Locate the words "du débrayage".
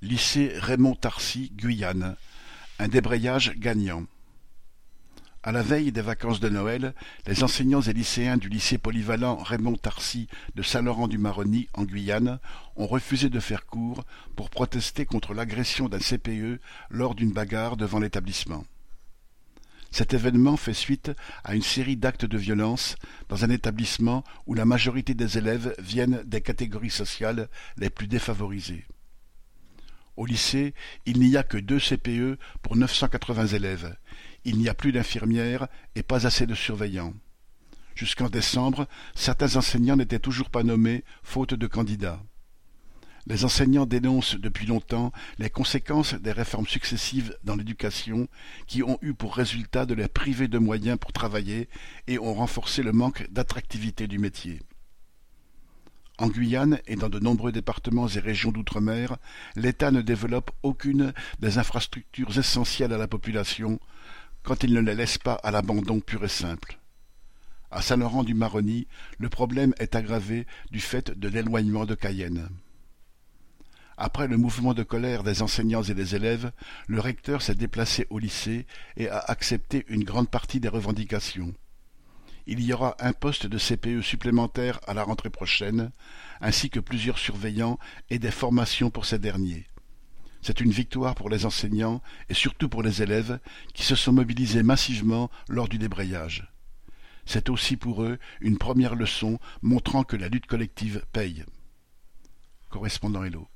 95.68-96.50